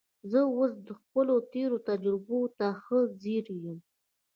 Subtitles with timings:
[0.31, 3.79] زه اوس خپلو تېرو تجربو ته ښه ځیر یم